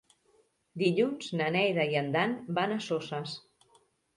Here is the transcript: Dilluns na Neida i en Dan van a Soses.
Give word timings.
Dilluns 0.83 1.27
na 1.41 1.49
Neida 1.57 1.85
i 1.91 1.99
en 2.01 2.09
Dan 2.17 2.33
van 2.61 2.77
a 2.77 2.79
Soses. 2.87 3.37